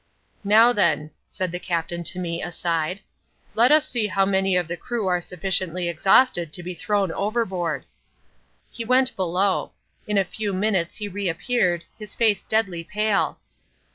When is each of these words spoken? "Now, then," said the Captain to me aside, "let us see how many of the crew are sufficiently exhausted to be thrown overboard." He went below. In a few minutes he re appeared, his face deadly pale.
"Now, 0.43 0.73
then," 0.73 1.11
said 1.29 1.51
the 1.51 1.59
Captain 1.59 2.03
to 2.05 2.17
me 2.17 2.41
aside, 2.41 3.01
"let 3.53 3.71
us 3.71 3.87
see 3.87 4.07
how 4.07 4.25
many 4.25 4.55
of 4.55 4.67
the 4.67 4.75
crew 4.75 5.05
are 5.05 5.21
sufficiently 5.21 5.87
exhausted 5.87 6.51
to 6.53 6.63
be 6.63 6.73
thrown 6.73 7.11
overboard." 7.11 7.85
He 8.71 8.83
went 8.83 9.15
below. 9.15 9.73
In 10.07 10.17
a 10.17 10.23
few 10.25 10.53
minutes 10.53 10.95
he 10.95 11.07
re 11.07 11.29
appeared, 11.29 11.83
his 11.99 12.15
face 12.15 12.41
deadly 12.41 12.83
pale. 12.83 13.37